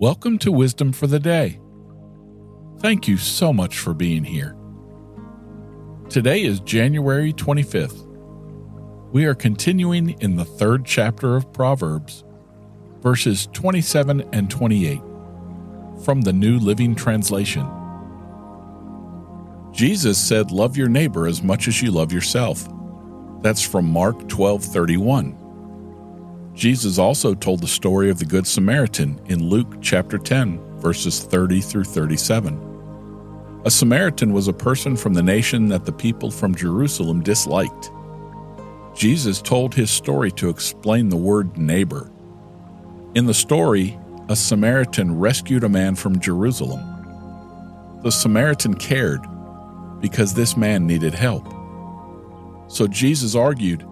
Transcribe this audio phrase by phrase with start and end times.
[0.00, 1.60] Welcome to Wisdom for the Day.
[2.78, 4.56] Thank you so much for being here.
[6.08, 8.06] Today is January 25th.
[9.12, 12.24] We are continuing in the third chapter of Proverbs,
[13.02, 15.02] verses 27 and 28
[16.02, 17.68] from the New Living Translation.
[19.70, 22.66] Jesus said, Love your neighbor as much as you love yourself.
[23.42, 25.39] That's from Mark 12 31.
[26.60, 31.62] Jesus also told the story of the Good Samaritan in Luke chapter 10, verses 30
[31.62, 33.62] through 37.
[33.64, 37.90] A Samaritan was a person from the nation that the people from Jerusalem disliked.
[38.94, 42.10] Jesus told his story to explain the word neighbor.
[43.14, 46.82] In the story, a Samaritan rescued a man from Jerusalem.
[48.02, 49.22] The Samaritan cared
[50.02, 51.48] because this man needed help.
[52.68, 53.82] So Jesus argued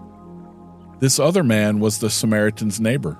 [0.99, 3.17] this other man was the Samaritan's neighbor.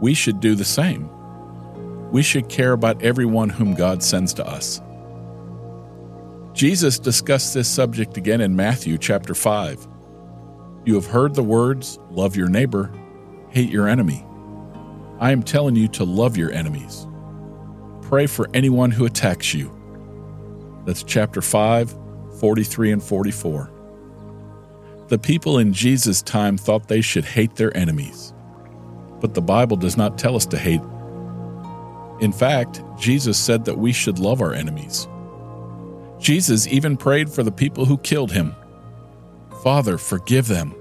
[0.00, 1.08] We should do the same.
[2.10, 4.80] We should care about everyone whom God sends to us.
[6.52, 9.88] Jesus discussed this subject again in Matthew chapter 5.
[10.84, 12.92] You have heard the words, Love your neighbor,
[13.50, 14.24] hate your enemy.
[15.18, 17.06] I am telling you to love your enemies.
[18.02, 19.70] Pray for anyone who attacks you.
[20.84, 21.96] That's chapter 5,
[22.40, 23.70] 43 and 44.
[25.12, 28.32] The people in Jesus' time thought they should hate their enemies.
[29.20, 30.80] But the Bible does not tell us to hate.
[32.22, 35.06] In fact, Jesus said that we should love our enemies.
[36.18, 38.54] Jesus even prayed for the people who killed him
[39.62, 40.74] Father, forgive them,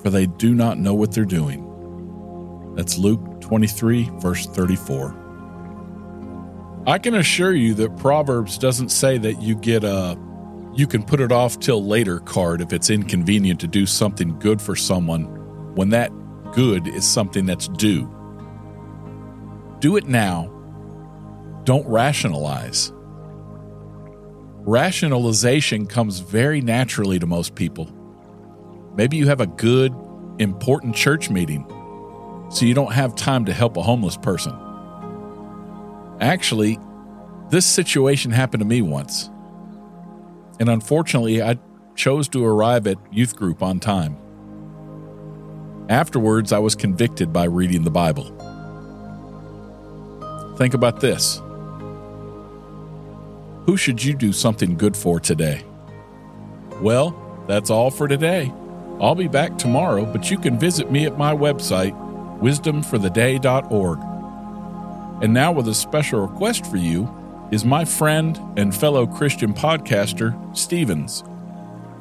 [0.00, 2.72] for they do not know what they're doing.
[2.74, 6.82] That's Luke 23, verse 34.
[6.86, 10.18] I can assure you that Proverbs doesn't say that you get a
[10.76, 14.60] you can put it off till later card if it's inconvenient to do something good
[14.60, 15.24] for someone
[15.74, 16.10] when that
[16.52, 18.10] good is something that's due.
[19.78, 20.50] Do it now.
[21.64, 22.92] Don't rationalize.
[24.66, 27.90] Rationalization comes very naturally to most people.
[28.96, 29.94] Maybe you have a good,
[30.38, 31.66] important church meeting,
[32.50, 34.54] so you don't have time to help a homeless person.
[36.20, 36.78] Actually,
[37.50, 39.30] this situation happened to me once.
[40.60, 41.58] And unfortunately, I
[41.94, 44.16] chose to arrive at youth group on time.
[45.88, 48.24] Afterwards, I was convicted by reading the Bible.
[50.56, 51.40] Think about this
[53.66, 55.64] Who should you do something good for today?
[56.80, 57.14] Well,
[57.46, 58.52] that's all for today.
[59.00, 61.92] I'll be back tomorrow, but you can visit me at my website,
[62.40, 63.98] wisdomfortheday.org.
[65.22, 67.12] And now, with a special request for you,
[67.54, 71.22] is my friend and fellow Christian podcaster, Stevens,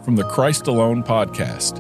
[0.03, 1.78] from the Christ Alone podcast.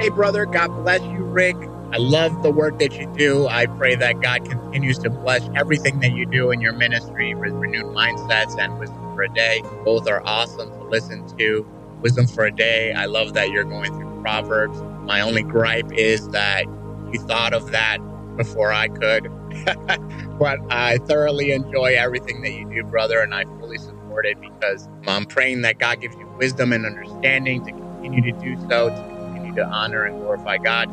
[0.00, 1.56] Hey, brother, God bless you, Rick.
[1.92, 3.46] I love the work that you do.
[3.46, 7.52] I pray that God continues to bless everything that you do in your ministry with
[7.52, 9.60] renewed mindsets and wisdom for a day.
[9.84, 11.66] Both are awesome to listen to.
[12.00, 12.94] Wisdom for a day.
[12.94, 14.80] I love that you're going through Proverbs.
[15.02, 16.64] My only gripe is that
[17.12, 17.98] you thought of that
[18.38, 19.30] before I could.
[20.38, 24.88] but I thoroughly enjoy everything that you do, brother, and I fully support it because
[25.06, 29.16] I'm praying that God gives you wisdom and understanding to continue to do so, to
[29.24, 30.88] continue to honor and glorify God.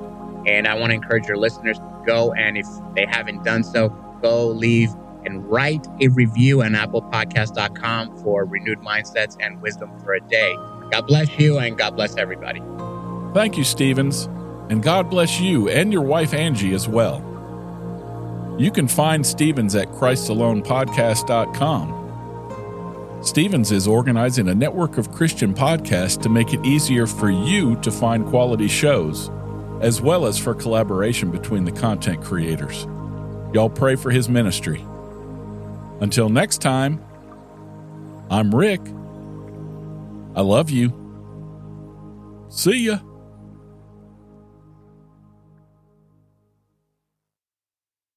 [0.47, 3.89] And I want to encourage your listeners to go and if they haven't done so,
[4.21, 4.89] go leave
[5.25, 10.55] and write a review on applepodcast.com for renewed mindsets and wisdom for a day.
[10.91, 12.61] God bless you and God bless everybody.
[13.33, 14.25] Thank you, Stevens.
[14.69, 17.34] And God bless you and your wife Angie as well.
[18.57, 22.03] You can find Stevens at ChristAlonePodcast.com.
[23.21, 27.91] Stevens is organizing a network of Christian podcasts to make it easier for you to
[27.91, 29.29] find quality shows,
[29.81, 32.87] as well as for collaboration between the content creators.
[33.53, 34.85] Y'all pray for his ministry.
[35.99, 37.03] Until next time,
[38.29, 38.81] I'm Rick.
[40.35, 40.93] I love you.
[42.49, 42.99] See ya.